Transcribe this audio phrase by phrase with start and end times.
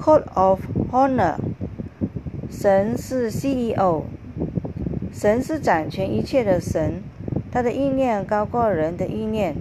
[0.00, 0.60] Code of
[0.90, 1.34] Honor。
[2.50, 4.04] 神是 CEO，
[5.12, 7.02] 神是掌权一切的神，
[7.52, 9.56] 他的意念高过人的意念，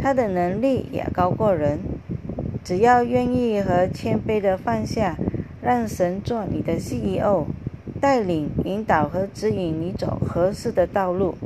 [0.00, 1.78] 他的能力也高过人。
[2.64, 5.16] 只要愿意和谦卑的放下，
[5.62, 7.46] 让神做你的 CEO，
[8.00, 11.36] 带领、引导和指引你走合适的道路，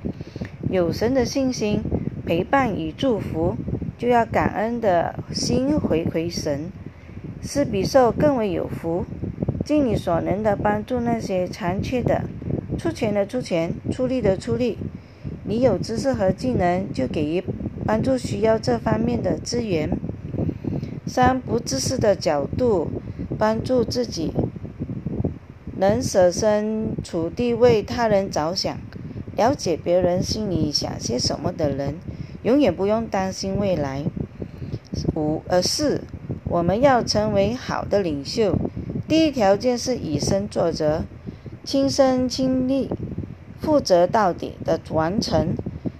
[0.70, 1.82] 有神的信心、
[2.24, 3.54] 陪伴与祝福，
[3.98, 6.70] 就要感恩的心回馈神，
[7.42, 9.04] 是比受更为有福。
[9.64, 12.24] 尽你所能的帮助那些残缺的，
[12.78, 14.78] 出钱的出钱，出力的出力。
[15.44, 17.44] 你有知识和技能，就给予
[17.84, 19.90] 帮助需要这方面的资源。
[21.06, 22.88] 三不自私的角度，
[23.38, 24.32] 帮助自己，
[25.76, 28.78] 能设身处地为他人着想，
[29.36, 31.96] 了解别人心里想些什么的人，
[32.42, 34.04] 永远不用担心未来。
[35.14, 36.02] 五呃四，
[36.50, 38.56] 我们要成为好的领袖，
[39.06, 41.04] 第一条件是以身作则，
[41.62, 42.90] 亲身亲力，
[43.60, 45.54] 负责到底的完成，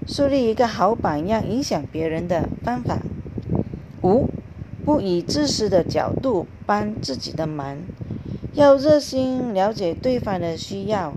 [0.09, 2.99] 树立一个好榜样，影响别人的方法。
[4.03, 4.29] 五。
[4.83, 7.77] 不以自私的角度帮自己的忙，
[8.55, 11.13] 要热心了解对方的需要，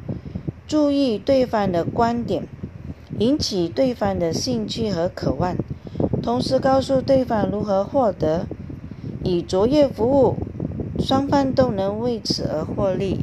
[0.67, 2.43] 注意对方的观点，
[3.17, 5.55] 引起对方的兴趣和渴望，
[6.21, 8.45] 同时告诉对方如何获得，
[9.23, 10.35] 以卓越服务，
[10.99, 13.19] 双方都能为此而获利。